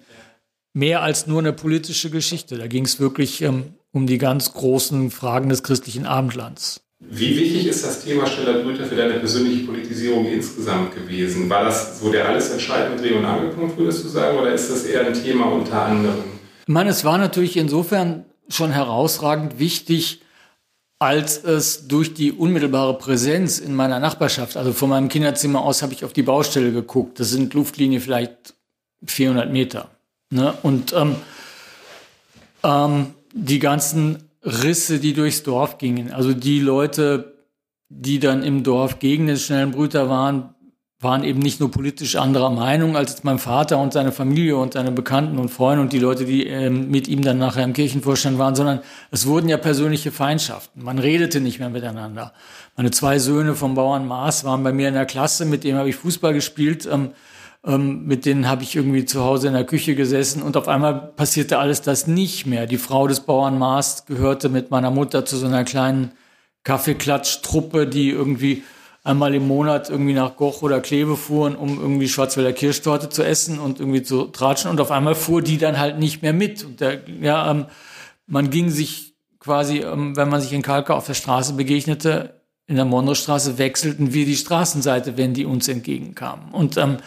[0.73, 2.57] mehr als nur eine politische Geschichte.
[2.57, 6.86] Da ging es wirklich ähm, um die ganz großen Fragen des christlichen Abendlands.
[6.99, 11.47] Wie wichtig ist das Thema Stiller Brüter für deine persönliche Politisierung insgesamt gewesen?
[11.49, 14.83] War das so der alles entscheidende Dreh- und Angelpunkt, würdest du sagen, oder ist das
[14.83, 16.23] eher ein Thema unter anderem?
[16.61, 20.21] Ich meine, es war natürlich insofern schon herausragend wichtig,
[20.99, 25.93] als es durch die unmittelbare Präsenz in meiner Nachbarschaft, also von meinem Kinderzimmer aus habe
[25.93, 27.19] ich auf die Baustelle geguckt.
[27.19, 28.55] Das sind Luftlinie vielleicht
[29.05, 29.91] 400 Meter.
[30.31, 30.55] Ne?
[30.63, 31.15] Und ähm,
[32.63, 36.11] ähm, die ganzen Risse, die durchs Dorf gingen.
[36.11, 37.33] Also die Leute,
[37.89, 40.53] die dann im Dorf gegen den schnellen Brüter waren,
[40.99, 44.91] waren eben nicht nur politisch anderer Meinung als mein Vater und seine Familie und seine
[44.91, 48.55] Bekannten und Freunde und die Leute, die ähm, mit ihm dann nachher im Kirchenvorstand waren,
[48.55, 48.79] sondern
[49.11, 50.83] es wurden ja persönliche Feindschaften.
[50.83, 52.33] Man redete nicht mehr miteinander.
[52.75, 55.89] Meine zwei Söhne vom Bauern Maas waren bei mir in der Klasse, mit dem habe
[55.89, 56.89] ich Fußball gespielt.
[56.91, 57.11] Ähm,
[57.65, 60.93] ähm, mit denen habe ich irgendwie zu Hause in der Küche gesessen und auf einmal
[61.15, 62.65] passierte alles das nicht mehr.
[62.67, 66.11] Die Frau des Bauern Maas gehörte mit meiner Mutter zu so einer kleinen
[66.63, 68.63] Kaffeeklatsch-Truppe, die irgendwie
[69.03, 73.57] einmal im Monat irgendwie nach Goch oder Kleve fuhren, um irgendwie Schwarzwälder Kirschtorte zu essen
[73.57, 74.69] und irgendwie zu tratschen.
[74.69, 76.65] Und auf einmal fuhr die dann halt nicht mehr mit.
[76.65, 77.65] Und der, ja, ähm,
[78.27, 82.36] man ging sich quasi, ähm, wenn man sich in Kalka auf der Straße begegnete,
[82.67, 86.51] in der Monroestraße wechselten wir die Straßenseite, wenn die uns entgegenkamen.
[86.51, 86.97] Und ähm,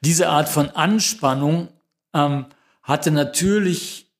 [0.00, 1.68] diese Art von Anspannung
[2.14, 2.46] ähm,
[2.82, 4.10] hatte natürlich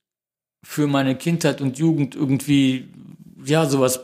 [0.63, 2.89] für meine Kindheit und Jugend irgendwie
[3.45, 4.01] ja sowas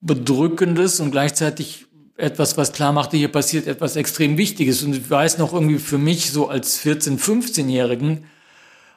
[0.00, 1.86] Bedrückendes und gleichzeitig
[2.16, 4.82] etwas, was klar machte, hier passiert etwas extrem Wichtiges.
[4.82, 8.24] Und ich weiß noch irgendwie für mich so als 14-, 15-Jährigen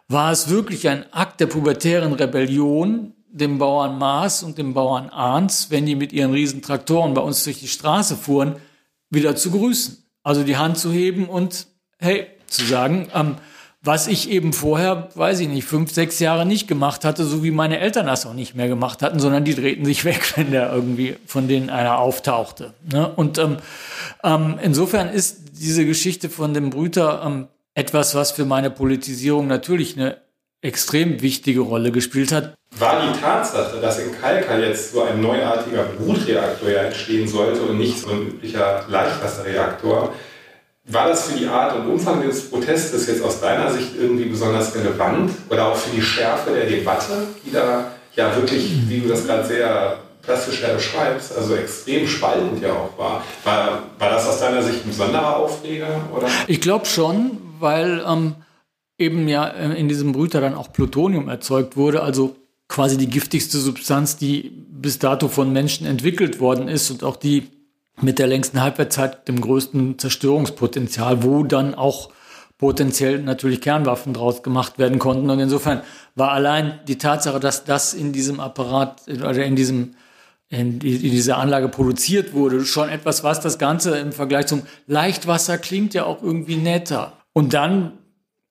[0.08, 5.72] war es wirklich ein Akt der pubertären Rebellion, dem Bauern Maas und dem Bauern Arns,
[5.72, 8.58] wenn die mit ihren riesen Traktoren bei uns durch die Straße fuhren,
[9.10, 9.98] wieder zu grüßen.
[10.22, 11.68] Also die Hand zu heben und
[11.98, 13.36] hey, zu sagen, ähm,
[13.82, 17.52] was ich eben vorher, weiß ich nicht, fünf, sechs Jahre nicht gemacht hatte, so wie
[17.52, 20.74] meine Eltern das auch nicht mehr gemacht hatten, sondern die drehten sich weg, wenn da
[20.74, 22.74] irgendwie von denen einer auftauchte.
[22.90, 23.10] Ne?
[23.10, 23.58] Und ähm,
[24.24, 29.98] ähm, insofern ist diese Geschichte von dem Brüter ähm, etwas, was für meine Politisierung natürlich
[29.98, 30.18] eine
[30.64, 32.56] extrem wichtige Rolle gespielt hat.
[32.80, 37.78] War die Tatsache, dass in Kalka jetzt so ein neuartiger Brutreaktor ja entstehen sollte und
[37.78, 40.14] nicht so ein üblicher Leichtwasserreaktor,
[40.86, 44.76] war das für die Art und Umfang des Protestes jetzt aus deiner Sicht irgendwie besonders
[44.76, 49.26] relevant oder auch für die Schärfe der Debatte, die da ja wirklich, wie du das
[49.26, 53.24] gerade sehr plastisch ja beschreibst, also extrem spaltend ja auch war.
[53.44, 56.02] War, war das aus deiner Sicht ein besonderer Aufreger?
[56.16, 56.28] Oder?
[56.48, 58.36] Ich glaube schon, weil ähm,
[58.98, 62.36] eben ja äh, in diesem Brüter dann auch Plutonium erzeugt wurde, also
[62.68, 67.48] quasi die giftigste Substanz, die bis dato von Menschen entwickelt worden ist und auch die
[68.02, 72.10] mit der längsten Halbwertszeit, dem größten Zerstörungspotenzial, wo dann auch
[72.58, 75.30] potenziell natürlich Kernwaffen draus gemacht werden konnten.
[75.30, 75.82] Und insofern
[76.16, 79.96] war allein die Tatsache, dass das in diesem Apparat oder in diesem
[80.50, 85.96] in, dieser Anlage produziert wurde, schon etwas, was das Ganze im Vergleich zum Leichtwasser klingt
[85.96, 87.14] ja auch irgendwie netter.
[87.34, 87.94] Und dann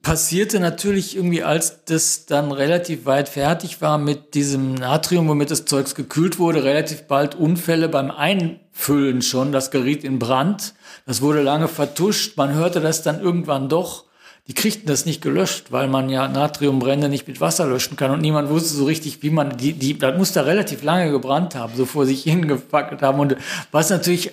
[0.03, 5.65] passierte natürlich irgendwie, als das dann relativ weit fertig war mit diesem Natrium, womit das
[5.65, 9.53] Zeugs gekühlt wurde, relativ bald Unfälle beim Einfüllen schon.
[9.53, 10.75] Das geriet in Brand.
[11.07, 12.37] Das wurde lange vertuscht.
[12.37, 14.05] Man hörte das dann irgendwann doch
[14.49, 18.21] die kriegten das nicht gelöscht, weil man ja Natriumbrände nicht mit Wasser löschen kann und
[18.21, 21.75] niemand wusste so richtig, wie man die, die, das muss da relativ lange gebrannt haben,
[21.77, 23.37] so vor sich hingepackt haben und
[23.71, 24.33] was natürlich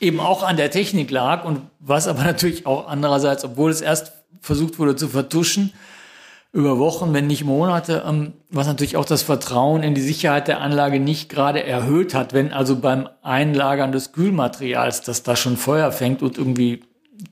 [0.00, 4.12] eben auch an der Technik lag und was aber natürlich auch andererseits, obwohl es erst
[4.40, 5.72] versucht wurde zu vertuschen,
[6.52, 10.60] über Wochen, wenn nicht Monate, ähm, was natürlich auch das Vertrauen in die Sicherheit der
[10.60, 15.92] Anlage nicht gerade erhöht hat, wenn also beim Einlagern des Kühlmaterials, dass da schon Feuer
[15.92, 16.84] fängt und irgendwie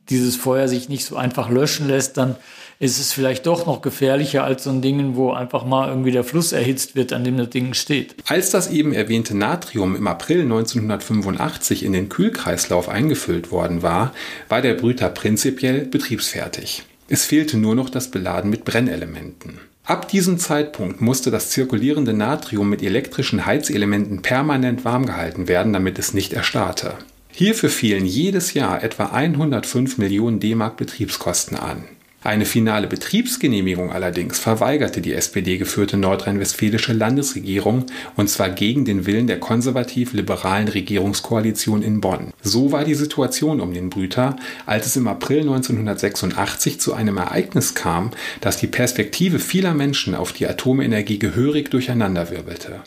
[0.09, 2.37] dieses Feuer sich nicht so einfach löschen lässt, dann
[2.79, 6.25] ist es vielleicht doch noch gefährlicher als so ein Ding, wo einfach mal irgendwie der
[6.25, 8.14] Fluss erhitzt wird, an dem das Ding steht.
[8.27, 14.12] Als das eben erwähnte Natrium im April 1985 in den Kühlkreislauf eingefüllt worden war,
[14.49, 16.83] war der Brüter prinzipiell betriebsfertig.
[17.09, 19.59] Es fehlte nur noch das Beladen mit Brennelementen.
[19.85, 25.99] Ab diesem Zeitpunkt musste das zirkulierende Natrium mit elektrischen Heizelementen permanent warm gehalten werden, damit
[26.01, 26.94] es nicht erstarrte.
[27.38, 31.85] Hierfür fielen jedes Jahr etwa 105 Millionen D-Mark Betriebskosten an.
[32.25, 37.85] Eine finale Betriebsgenehmigung allerdings verweigerte die SPD-geführte nordrhein-westfälische Landesregierung
[38.16, 42.33] und zwar gegen den Willen der konservativ-liberalen Regierungskoalition in Bonn.
[42.40, 47.75] So war die Situation um den Brüter, als es im April 1986 zu einem Ereignis
[47.75, 52.81] kam, das die Perspektive vieler Menschen auf die Atomenergie gehörig durcheinanderwirbelte.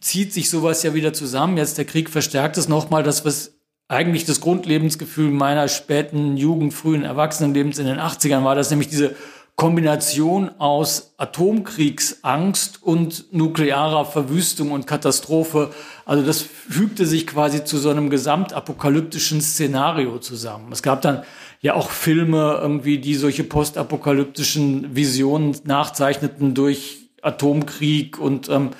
[0.00, 1.56] zieht sich sowas ja wieder zusammen.
[1.56, 3.54] Jetzt der Krieg verstärkt es nochmal, das, was
[3.86, 9.14] eigentlich das Grundlebensgefühl meiner späten Jugend, frühen Erwachsenenlebens in den 80ern war, das nämlich diese
[9.56, 15.70] Kombination aus Atomkriegsangst und nuklearer Verwüstung und Katastrophe.
[16.04, 20.72] Also das fügte sich quasi zu so einem gesamtapokalyptischen Szenario zusammen.
[20.72, 21.22] Es gab dann
[21.60, 28.70] ja auch Filme irgendwie, die solche postapokalyptischen Visionen nachzeichneten durch Atomkrieg und ähm,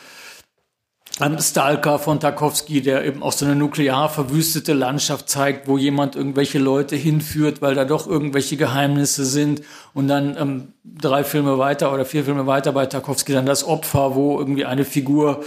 [1.21, 6.17] ein Stalker von Tarkovsky, der eben auch so eine nuklear verwüstete Landschaft zeigt, wo jemand
[6.17, 9.63] irgendwelche Leute hinführt, weil da doch irgendwelche Geheimnisse sind.
[9.93, 14.17] Und dann ähm, drei Filme weiter oder vier Filme weiter bei Tarkovsky dann das Opfer,
[14.17, 15.45] wo irgendwie eine Figur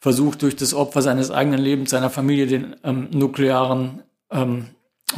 [0.00, 4.66] versucht, durch das Opfer seines eigenen Lebens, seiner Familie, den ähm, nuklearen ähm,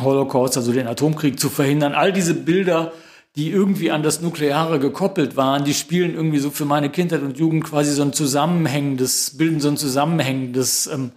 [0.01, 1.95] Holocaust, also den Atomkrieg zu verhindern.
[1.95, 2.93] All diese Bilder
[3.39, 7.39] die irgendwie an das Nukleare gekoppelt waren, die spielen irgendwie so für meine Kindheit und
[7.39, 11.13] Jugend quasi so ein zusammenhängendes, bilden so ein zusammenhängendes ähm,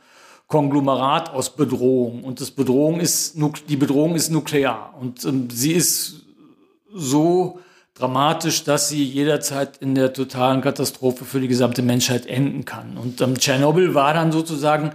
[0.46, 2.24] Konglomerat aus Bedrohung.
[2.24, 3.36] Und das Bedrohung ist,
[3.68, 4.94] die Bedrohung ist nuklear.
[5.02, 6.22] Und ähm, sie ist
[6.94, 7.60] so
[7.96, 12.98] dramatisch, dass sie jederzeit in der totalen Katastrophe für die gesamte Menschheit enden kann.
[12.98, 14.92] Und ähm, Tschernobyl war dann sozusagen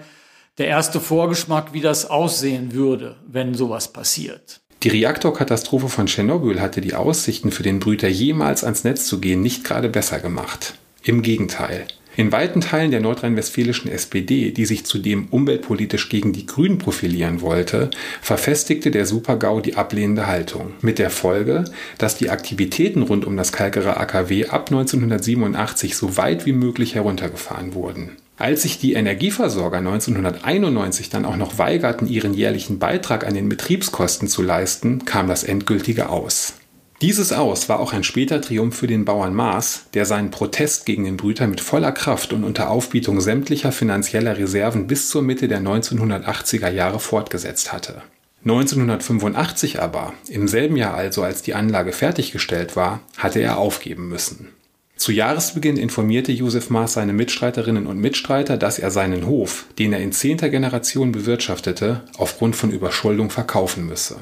[0.59, 4.61] der erste Vorgeschmack, wie das aussehen würde, wenn sowas passiert.
[4.83, 9.41] Die Reaktorkatastrophe von Tschernobyl hatte die Aussichten für den Brüter jemals ans Netz zu gehen
[9.41, 10.75] nicht gerade besser gemacht.
[11.03, 11.87] Im Gegenteil.
[12.17, 17.91] In weiten Teilen der nordrhein-westfälischen SPD, die sich zudem umweltpolitisch gegen die Grünen profilieren wollte,
[18.23, 20.73] verfestigte der Supergau die ablehnende Haltung.
[20.81, 21.65] Mit der Folge,
[21.99, 27.75] dass die Aktivitäten rund um das Kalkerer AKW ab 1987 so weit wie möglich heruntergefahren
[27.75, 28.13] wurden.
[28.39, 34.29] Als sich die Energieversorger 1991 dann auch noch weigerten, ihren jährlichen Beitrag an den Betriebskosten
[34.29, 36.53] zu leisten, kam das endgültige Aus.
[37.01, 41.05] Dieses Aus war auch ein später Triumph für den Bauern Maas, der seinen Protest gegen
[41.05, 45.61] den Brüter mit voller Kraft und unter Aufbietung sämtlicher finanzieller Reserven bis zur Mitte der
[45.61, 48.03] 1980er Jahre fortgesetzt hatte.
[48.45, 54.56] 1985 aber, im selben Jahr also als die Anlage fertiggestellt war, hatte er aufgeben müssen.
[54.97, 60.01] Zu Jahresbeginn informierte Josef Maas seine Mitstreiterinnen und Mitstreiter, dass er seinen Hof, den er
[60.01, 64.17] in zehnter Generation bewirtschaftete, aufgrund von Überschuldung verkaufen müsse.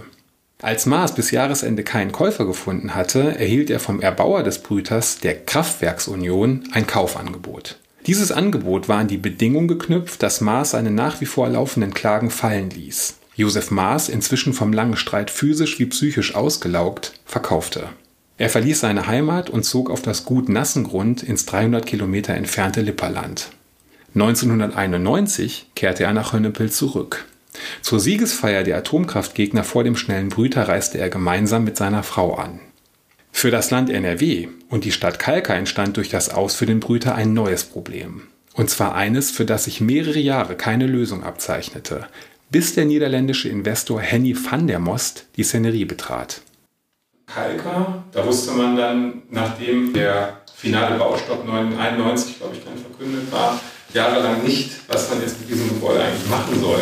[0.61, 5.45] Als Maas bis Jahresende keinen Käufer gefunden hatte, erhielt er vom Erbauer des Brüters, der
[5.45, 7.79] Kraftwerksunion, ein Kaufangebot.
[8.07, 12.31] Dieses Angebot war an die Bedingung geknüpft, dass Maas seine nach wie vor laufenden Klagen
[12.31, 13.19] fallen ließ.
[13.37, 17.89] Josef Maas, inzwischen vom langen Streit physisch wie psychisch ausgelaugt, verkaufte.
[18.37, 23.51] Er verließ seine Heimat und zog auf das Gut Nassengrund ins 300 Kilometer entfernte Lipperland.
[24.15, 27.27] 1991 kehrte er nach Hönnepel zurück.
[27.83, 32.59] Zur Siegesfeier der Atomkraftgegner vor dem schnellen Brüter reiste er gemeinsam mit seiner Frau an.
[33.31, 37.15] Für das Land NRW und die Stadt Kalka entstand durch das Aus für den Brüter
[37.15, 38.23] ein neues Problem.
[38.55, 42.07] Und zwar eines, für das sich mehrere Jahre keine Lösung abzeichnete,
[42.51, 46.43] bis der niederländische Investor Henny van der Most die Szenerie betrat.
[47.27, 53.59] Kalka, da wusste man dann, nachdem der finale Baustopp 91, glaube ich, dann verkündet war,
[53.93, 56.81] jahrelang nicht, was man jetzt mit diesem Gebäude eigentlich machen soll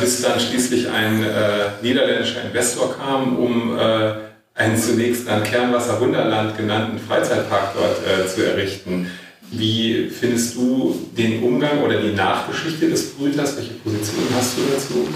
[0.00, 4.14] bis dann schließlich ein äh, niederländischer Investor kam, um äh,
[4.54, 9.10] einen zunächst dann Kernwasser-Wunderland genannten Freizeitpark dort äh, zu errichten.
[9.50, 13.56] Wie findest du den Umgang oder die Nachgeschichte des Brüters?
[13.56, 15.08] Welche Position hast du dazu?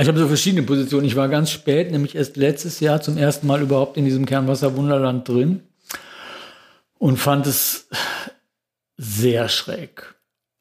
[0.00, 1.06] Ich habe so verschiedene Positionen.
[1.06, 5.28] Ich war ganz spät, nämlich erst letztes Jahr zum ersten Mal überhaupt in diesem Kernwasser-Wunderland
[5.28, 5.62] drin
[6.98, 7.88] und fand es
[8.96, 10.14] sehr schräg.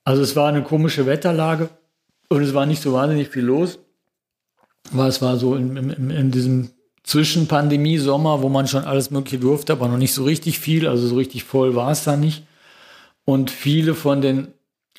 [0.04, 1.70] Also es war eine komische Wetterlage.
[2.30, 3.80] Und es war nicht so wahnsinnig viel los.
[4.92, 6.70] Weil es war so in, in, in diesem
[7.04, 10.88] Zwischenpandemie-Sommer, wo man schon alles Mögliche durfte, aber noch nicht so richtig viel.
[10.88, 12.44] Also so richtig voll war es da nicht.
[13.26, 14.50] Und viele von den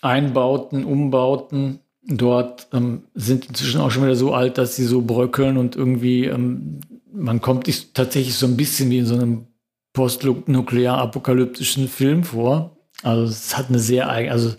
[0.03, 5.57] Einbauten, Umbauten dort ähm, sind inzwischen auch schon wieder so alt, dass sie so bröckeln
[5.57, 6.81] und irgendwie, ähm,
[7.13, 9.47] man kommt sich tatsächlich so ein bisschen wie in so einem
[9.93, 12.77] postnuklear-apokalyptischen Film vor.
[13.03, 14.55] Also es hat eine sehr eigene, also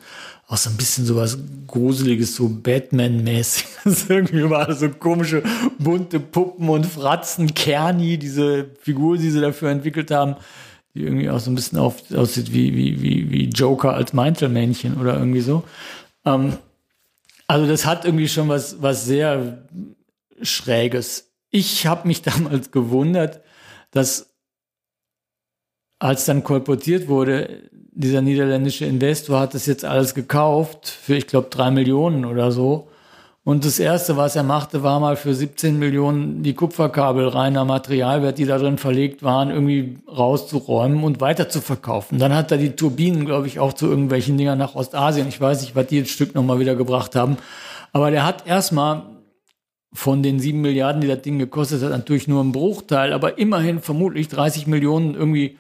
[0.48, 4.06] auch so ein bisschen sowas Gruseliges, so Batman-mäßiges.
[4.10, 5.44] Irgendwie überall so komische
[5.78, 10.36] bunte Puppen und Fratzen, Kerni, diese Figur, die sie dafür entwickelt haben,
[10.98, 15.00] die irgendwie auch so ein bisschen auf, aussieht wie, wie, wie, wie Joker als Meintelmännchen
[15.00, 15.64] oder irgendwie so.
[16.26, 16.58] Ähm,
[17.48, 19.64] also das hat irgendwie schon was, was sehr
[20.42, 21.32] Schräges.
[21.50, 23.42] Ich habe mich damals gewundert,
[23.92, 24.34] dass
[26.00, 31.50] als dann kolportiert wurde, dieser niederländische Investor hat das jetzt alles gekauft für, ich glaube,
[31.50, 32.90] drei Millionen oder so.
[33.48, 38.38] Und das Erste, was er machte, war mal für 17 Millionen die Kupferkabel reiner Materialwert,
[38.40, 42.20] die da drin verlegt waren, irgendwie rauszuräumen und weiter zu verkaufen.
[42.20, 45.30] Dann hat er die Turbinen, glaube ich, auch zu irgendwelchen Dingern nach Ostasien.
[45.30, 47.38] Ich weiß nicht, was die jetzt Stück nochmal wieder gebracht haben.
[47.94, 49.04] Aber der hat erstmal
[49.94, 53.80] von den sieben Milliarden, die das Ding gekostet hat, natürlich nur einen Bruchteil, aber immerhin
[53.80, 55.58] vermutlich 30 Millionen irgendwie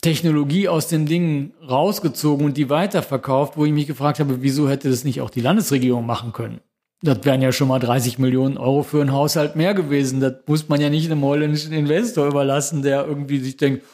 [0.00, 4.88] Technologie aus den Dingen rausgezogen und die weiterverkauft, wo ich mich gefragt habe, wieso hätte
[4.88, 6.60] das nicht auch die Landesregierung machen können?
[7.02, 10.20] Das wären ja schon mal 30 Millionen Euro für einen Haushalt mehr gewesen.
[10.20, 13.84] Das muss man ja nicht einem holländischen Investor überlassen, der irgendwie sich denkt,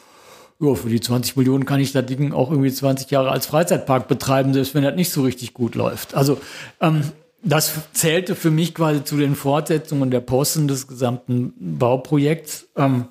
[0.59, 4.07] ja, für die 20 Millionen kann ich das Ding auch irgendwie 20 Jahre als Freizeitpark
[4.07, 6.15] betreiben, selbst wenn das nicht so richtig gut läuft.
[6.15, 6.39] Also
[6.81, 7.03] ähm,
[7.43, 12.69] das zählte für mich quasi zu den Fortsetzungen der Posten des gesamten Bauprojekts.
[12.75, 13.05] Ähm,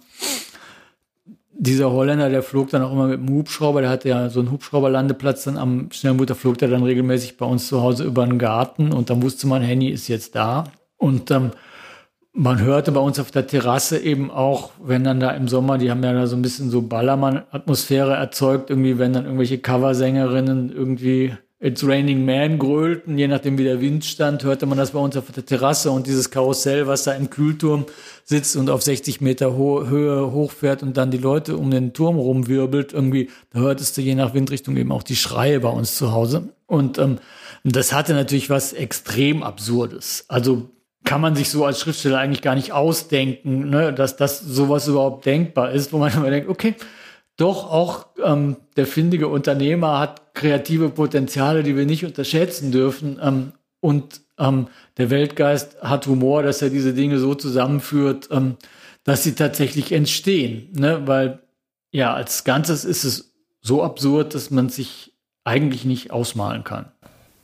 [1.64, 4.50] dieser Holländer, der flog dann auch immer mit dem Hubschrauber, der hatte ja so einen
[4.50, 8.38] Hubschrauberlandeplatz dann am Schnellboot, da flog der dann regelmäßig bei uns zu Hause über den
[8.38, 10.64] Garten und dann wusste man, Henny ist jetzt da.
[10.96, 11.50] Und ähm,
[12.32, 15.90] man hörte bei uns auf der Terrasse eben auch, wenn dann da im Sommer, die
[15.90, 21.34] haben ja da so ein bisschen so Ballermann-Atmosphäre erzeugt, irgendwie, wenn dann irgendwelche Coversängerinnen irgendwie
[21.64, 25.16] It's Raining Man grölten, je nachdem wie der Wind stand, hörte man das bei uns
[25.16, 27.86] auf der Terrasse und dieses Karussell, was da im Kühlturm
[28.22, 32.18] sitzt und auf 60 Meter Ho Höhe hochfährt und dann die Leute um den Turm
[32.18, 36.12] rumwirbelt, irgendwie, da hörtest du je nach Windrichtung eben auch die Schreie bei uns zu
[36.12, 36.50] Hause.
[36.66, 37.16] Und ähm,
[37.64, 40.26] das hatte natürlich was extrem Absurdes.
[40.28, 40.68] Also
[41.04, 45.24] kann man sich so als Schriftsteller eigentlich gar nicht ausdenken, ne, dass das sowas überhaupt
[45.24, 46.74] denkbar ist, wo man immer denkt, okay,
[47.36, 53.18] doch auch ähm, der findige Unternehmer hat kreative Potenziale, die wir nicht unterschätzen dürfen.
[53.22, 58.56] Ähm, und ähm, der Weltgeist hat Humor, dass er diese Dinge so zusammenführt, ähm,
[59.02, 60.68] dass sie tatsächlich entstehen.
[60.72, 61.02] Ne?
[61.06, 61.40] Weil
[61.90, 65.12] ja, als Ganzes ist es so absurd, dass man sich
[65.44, 66.86] eigentlich nicht ausmalen kann.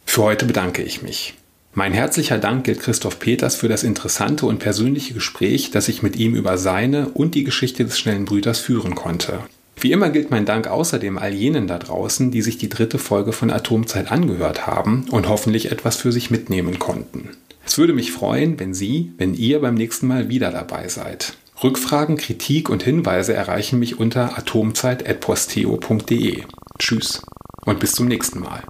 [0.07, 1.35] Für heute bedanke ich mich.
[1.73, 6.17] Mein herzlicher Dank gilt Christoph Peters für das interessante und persönliche Gespräch, das ich mit
[6.17, 9.39] ihm über seine und die Geschichte des schnellen Brüters führen konnte.
[9.81, 13.33] Wie immer gilt mein Dank außerdem all jenen da draußen, die sich die dritte Folge
[13.33, 17.31] von Atomzeit angehört haben und hoffentlich etwas für sich mitnehmen konnten.
[17.65, 21.33] Es würde mich freuen, wenn Sie, wenn ihr beim nächsten Mal wieder dabei seid.
[21.63, 26.43] Rückfragen, Kritik und Hinweise erreichen mich unter atomzeit.posteo.de.
[26.79, 27.23] Tschüss
[27.65, 28.63] und bis zum nächsten Mal.